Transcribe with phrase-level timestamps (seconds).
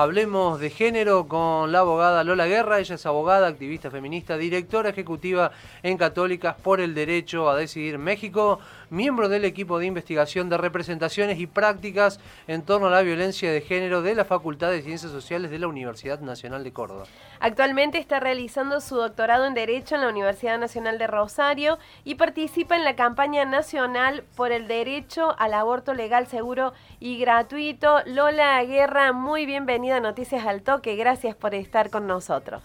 [0.00, 2.78] Hablemos de género con la abogada Lola Guerra.
[2.78, 5.50] Ella es abogada, activista feminista, directora ejecutiva
[5.82, 8.60] en Católicas por el Derecho a Decidir México,
[8.90, 13.60] miembro del equipo de investigación de representaciones y prácticas en torno a la violencia de
[13.60, 17.04] género de la Facultad de Ciencias Sociales de la Universidad Nacional de Córdoba.
[17.38, 22.76] Actualmente está realizando su doctorado en Derecho en la Universidad Nacional de Rosario y participa
[22.76, 28.00] en la campaña nacional por el derecho al aborto legal, seguro y gratuito.
[28.04, 30.96] Lola Guerra, muy bienvenida bienvenida a Noticias al Toque.
[30.96, 32.62] Gracias por estar con nosotros.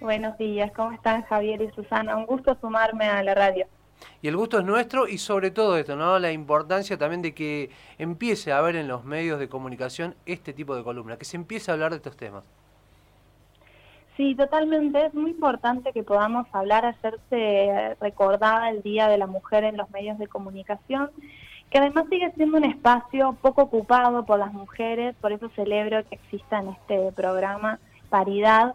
[0.00, 2.16] Buenos días, ¿cómo están Javier y Susana?
[2.16, 3.66] Un gusto sumarme a la radio.
[4.22, 6.18] Y el gusto es nuestro y sobre todo esto, ¿no?
[6.18, 10.74] La importancia también de que empiece a haber en los medios de comunicación este tipo
[10.76, 12.44] de columna, que se empiece a hablar de estos temas.
[14.16, 15.06] Sí, totalmente.
[15.06, 19.88] Es muy importante que podamos hablar, hacerse recordada el Día de la Mujer en los
[19.90, 21.10] medios de comunicación
[21.70, 26.14] que además sigue siendo un espacio poco ocupado por las mujeres, por eso celebro que
[26.14, 28.74] exista en este programa paridad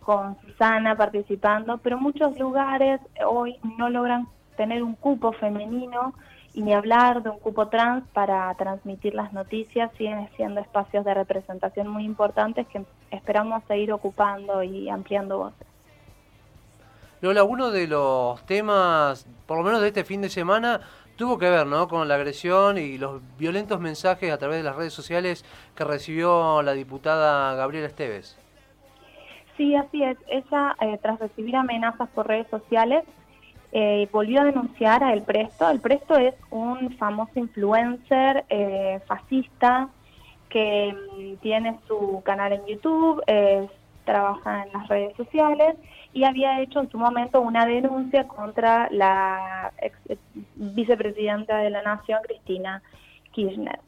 [0.00, 6.14] con Susana participando, pero muchos lugares hoy no logran tener un cupo femenino
[6.54, 11.12] y ni hablar de un cupo trans para transmitir las noticias, siguen siendo espacios de
[11.12, 15.66] representación muy importantes que esperamos seguir ocupando y ampliando voces.
[17.20, 20.80] Lola, uno de los temas, por lo menos de este fin de semana,
[21.16, 21.88] tuvo que ver ¿no?
[21.88, 26.62] con la agresión y los violentos mensajes a través de las redes sociales que recibió
[26.62, 28.38] la diputada Gabriela Esteves.
[29.56, 30.18] Sí, así es.
[30.28, 33.04] Ella, eh, tras recibir amenazas por redes sociales,
[33.74, 35.68] eh, volvió a denunciar a El Presto.
[35.68, 39.90] El Presto es un famoso influencer eh, fascista
[40.48, 43.22] que mm, tiene su canal en YouTube,
[44.04, 45.76] trabaja en las redes sociales
[46.12, 49.98] y había hecho en su momento una denuncia contra la ex
[50.54, 52.82] vicepresidenta de la Nación, Cristina
[53.32, 53.80] Kirchner.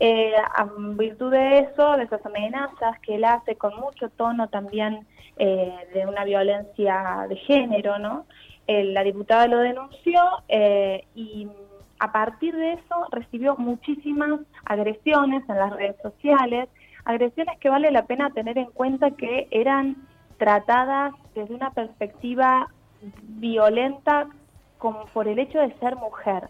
[0.00, 0.64] Eh, a
[0.96, 6.06] virtud de eso, de esas amenazas que él hace con mucho tono también eh, de
[6.06, 8.26] una violencia de género, ¿no?
[8.68, 10.22] Eh, la diputada lo denunció
[11.14, 11.48] y
[11.98, 16.68] a partir de eso recibió muchísimas agresiones en las redes sociales,
[17.04, 19.96] agresiones que vale la pena tener en cuenta que eran
[20.36, 22.68] tratadas desde una perspectiva
[23.22, 24.28] violenta
[24.78, 26.48] como por el hecho de ser mujer.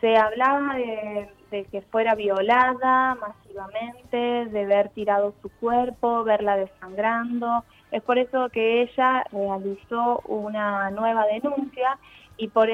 [0.00, 7.64] Se hablaba de, que fuera violada masivamente, de ver tirado su cuerpo, verla desangrando.
[7.90, 11.98] Es por eso que ella realizó una nueva denuncia
[12.36, 12.70] y por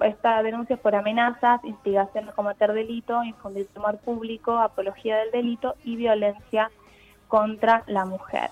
[0.00, 5.76] esta denuncia es por amenazas, instigación a cometer delito, infundir temor público, apología del delito
[5.84, 6.70] y violencia
[7.28, 8.50] contra la mujer.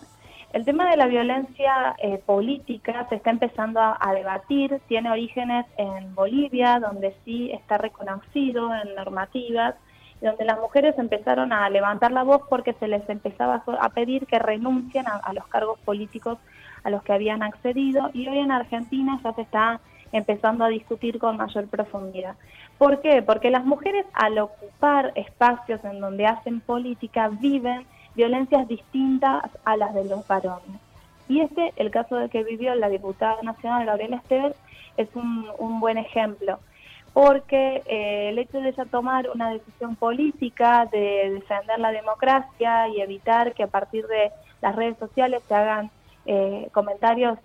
[0.53, 6.15] El tema de la violencia eh, política se está empezando a, debatir, tiene orígenes en
[6.15, 9.75] Bolivia, donde sí está reconocido en normativas,
[10.21, 14.39] donde las mujeres empezaron a levantar la voz porque se les empezaba a pedir que
[14.39, 16.39] renuncien a los cargos políticos
[16.85, 19.81] a los que habían accedido y hoy en Argentina ya se está
[20.12, 22.37] empezando a discutir con mayor profundidad.
[22.79, 23.23] ¿Por qué?
[23.23, 29.95] Porque las mujeres al ocupar espacios en donde hacen política viven violencias distintas a las
[29.95, 30.81] de los varones.
[31.28, 34.55] Y este, el caso de que vivió la diputada nacional Gabriela Esteves,
[34.97, 36.59] es un, buen ejemplo,
[37.12, 43.00] porque eh, el hecho de ella tomar una decisión política de defender la democracia y
[43.00, 44.31] evitar que a partir de
[44.61, 45.91] las redes sociales se hagan
[46.27, 47.39] eh, comentarios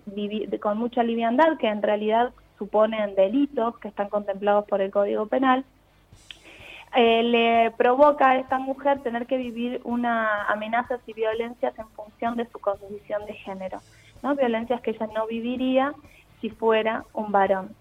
[0.62, 5.64] con mucha liviandad, que en realidad suponen delitos que están contemplados por el Código Penal,
[7.00, 12.36] eh, le provoca a esta mujer tener que vivir una amenazas y violencias en función
[12.38, 13.78] de su condición de género,
[14.24, 14.36] ¿no?
[14.36, 15.94] violencias que ella no viviría
[16.42, 17.76] si fuera un varón.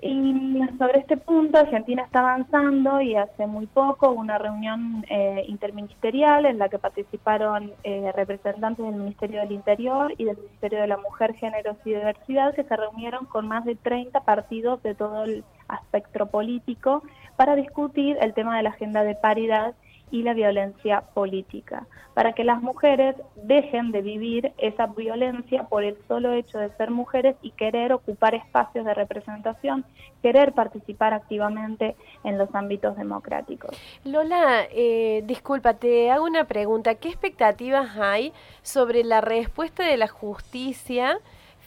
[0.00, 6.46] Y sobre este punto, Argentina está avanzando y hace muy poco una reunión eh, interministerial
[6.46, 10.96] en la que participaron eh, representantes del Ministerio del Interior y del Ministerio de la
[10.96, 15.44] Mujer, Géneros y Diversidad, que se reunieron con más de 30 partidos de todo el
[15.72, 17.02] espectro político
[17.36, 19.74] para discutir el tema de la agenda de paridad
[20.12, 25.96] y la violencia política, para que las mujeres dejen de vivir esa violencia por el
[26.06, 29.86] solo hecho de ser mujeres y querer ocupar espacios de representación,
[30.20, 33.74] querer participar activamente en los ámbitos democráticos.
[34.04, 36.94] Lola, eh, disculpa, te hago una pregunta.
[36.96, 41.18] ¿Qué expectativas hay sobre la respuesta de la justicia?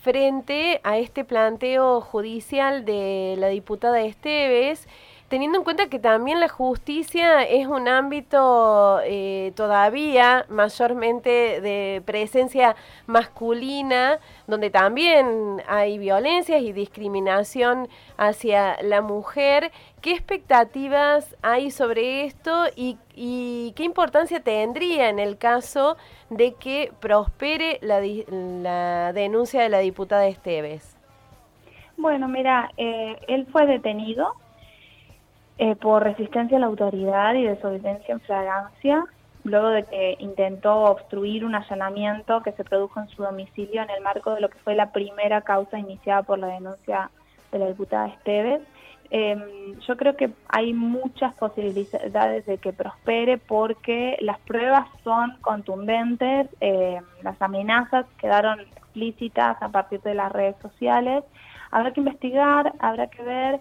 [0.06, 4.88] frente a este planteo judicial de la diputada Esteves
[5.30, 12.76] teniendo en cuenta que también la justicia es un ámbito eh, todavía mayormente de presencia
[13.08, 17.88] masculina, donde también hay violencias y discriminación
[18.18, 19.72] hacia la mujer.
[20.02, 22.98] ¿Qué expectativas hay sobre esto y,
[23.76, 25.98] qué importancia tendría en el caso
[26.30, 28.00] de que prospere la,
[28.30, 30.96] la denuncia de la diputada Esteves?
[31.98, 34.34] Bueno, mira, eh, él fue detenido
[35.58, 39.06] eh, por resistencia a la autoridad y desobediencia en flagrancia,
[39.46, 44.02] luego de que intentó obstruir un allanamiento que se produjo en su domicilio en el
[44.02, 47.10] marco de lo que fue la primera causa iniciada por la denuncia
[47.52, 48.62] de la diputada Esteves.
[49.12, 56.50] Em, yo creo que hay muchas posibilidades de que prospere porque las pruebas son contundentes,
[56.60, 61.24] em, las amenazas quedaron explícitas a partir de las redes sociales.
[61.72, 63.60] Habrá que investigar, habrá que ver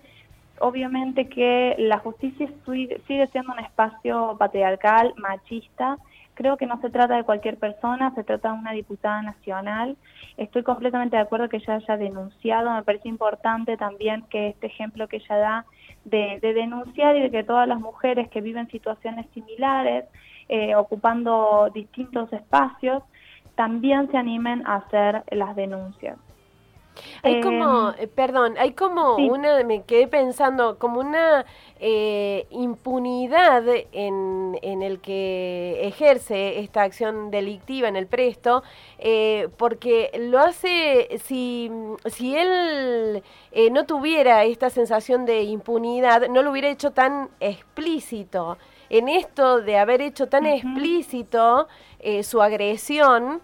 [0.61, 5.99] obviamente que la justicia sigue siendo un espacio patriarcal, machista.
[6.35, 9.97] Creo que no se trata de cualquier persona, se trata de una diputada nacional.
[10.37, 12.73] Estoy completamente de acuerdo que ella haya denunciado.
[12.73, 15.67] Me parece importante también que este ejemplo que ella da
[16.05, 20.07] de, denunciar y de que todas las mujeres que viven situaciones similares,
[20.49, 23.03] eh, ocupando distintos espacios,
[23.55, 26.19] también se animen a hacer las denuncias.
[27.23, 31.45] Hay como, em, eh, perdón, hay como una, me quedé pensando, como una
[31.81, 38.63] eh, impunidad en, en, el que ejerce esta acción delictiva en el presto,
[38.99, 41.71] eh, porque lo hace, si,
[42.07, 43.23] si él
[43.73, 48.59] no tuviera esta sensación de impunidad, no lo hubiera hecho tan explícito.
[48.91, 51.69] En esto de haber hecho tan explícito
[52.23, 53.41] su agresión,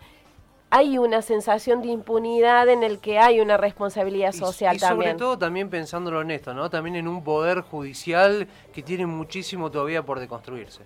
[0.71, 5.11] hay una sensación de impunidad en el que hay una responsabilidad social y, y también.
[5.11, 6.71] Sobre todo también pensándolo en esto, ¿no?
[6.71, 10.85] También en un poder judicial que tiene muchísimo todavía por deconstruirse.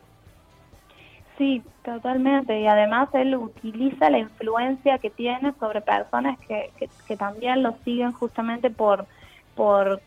[1.37, 2.59] Sí, totalmente.
[2.61, 6.71] Y además él utiliza la influencia que tiene sobre personas que,
[7.07, 9.07] que, también lo siguen justamente por,
[9.57, 10.01] por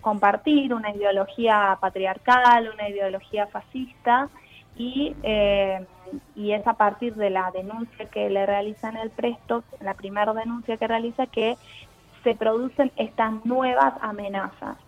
[0.00, 4.28] compartir una ideología patriarcal, una ideología fascista
[4.80, 5.84] y, eh,
[6.34, 10.78] y es a partir de la denuncia que le realizan el presto, la primera denuncia
[10.78, 11.56] que realiza, que
[12.24, 14.78] se producen estas nuevas amenazas.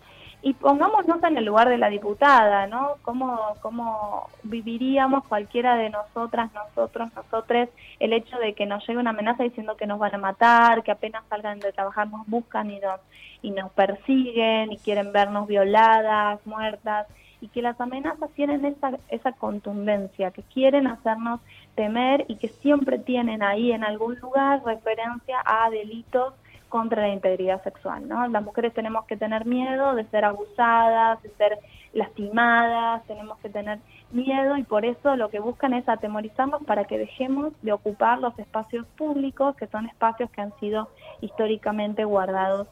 [0.41, 2.95] Y pongámonos en el lugar de la diputada, ¿no?
[3.03, 7.69] ¿Cómo, ¿Cómo viviríamos cualquiera de nosotras, nosotros, nosotres,
[7.99, 10.91] el hecho de que nos llegue una amenaza diciendo que nos van a matar, que
[10.91, 12.99] apenas salgan de trabajar nos buscan y nos,
[13.41, 17.07] y nos persiguen y quieren vernos violadas, muertas?
[17.43, 18.77] Y que las amenazas tienen
[19.09, 21.41] esa, contundencia, que quieren hacernos
[21.75, 26.33] temer y que siempre tienen ahí en algún lugar referencia a delitos
[26.69, 28.07] contra la integridad sexual.
[28.07, 31.59] Las mujeres tenemos que tener miedo de ser abusadas, de ser
[31.91, 33.79] lastimadas, tenemos que tener
[34.11, 38.39] miedo y por eso lo que buscan es atemorizarnos para que dejemos de ocupar los
[38.39, 40.87] espacios públicos, que son espacios que han sido
[41.19, 42.69] históricamente guardados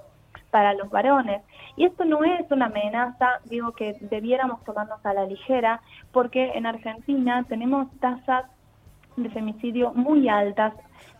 [0.49, 1.41] para los varones.
[1.77, 5.81] Y esto no es una amenaza, digo que debiéramos tomarnos a la ligera,
[6.11, 8.45] porque en Argentina tenemos tasas
[9.15, 10.73] de femicidio muy altas.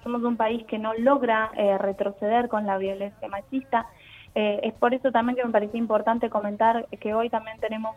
[0.04, 3.88] Somos un país que no logra eh, retroceder con la violencia machista.
[4.34, 7.96] Eh, es por eso también que me parece importante comentar que hoy también tenemos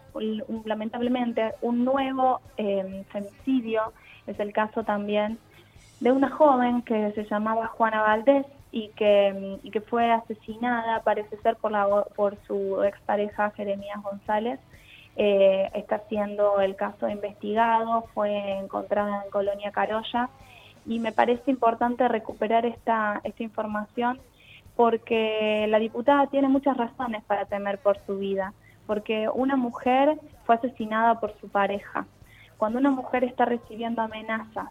[0.64, 3.92] lamentablemente un nuevo eh, femicidio.
[4.26, 5.38] Es el caso también
[6.00, 11.54] de una joven que se llamaba Juana Valdés, y que, que fue asesinada, parece ser,
[11.54, 11.86] por, la,
[12.16, 14.58] por su expareja Jeremías González.
[15.14, 20.28] Eh, está siendo el caso investigado, fue encontrada en Colonia Carolla
[20.86, 24.18] y me parece importante recuperar esta, esta información
[24.74, 28.54] porque la diputada tiene muchas razones para temer por su vida,
[28.88, 32.06] porque una mujer fue asesinada por su pareja.
[32.56, 34.66] Cuando una mujer está recibiendo amenazas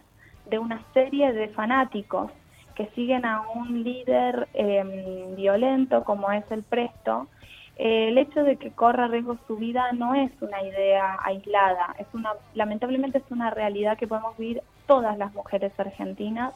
[0.50, 2.34] de una serie de fanáticos
[2.76, 7.28] que siguen a un líder em, violento como es el Presto,
[7.76, 12.08] eh, el hecho de que corra riesgo su vida no es una idea aislada, es
[12.14, 16.54] una, lamentablemente es una realidad que podemos vivir todas las mujeres argentinas,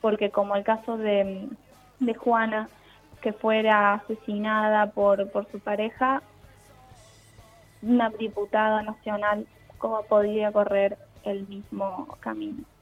[0.00, 1.48] porque como el caso de,
[2.00, 2.68] de Juana,
[3.20, 6.22] que fuera asesinada por, por su pareja,
[7.82, 9.46] una diputada nacional,
[9.78, 12.64] ¿cómo podría correr el mismo camino?